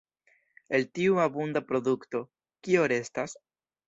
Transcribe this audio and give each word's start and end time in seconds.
El 0.77 0.87
tiu 0.99 1.19
abunda 1.25 1.61
produkto, 1.71 2.21
kio 2.69 2.87
restas? 2.93 3.37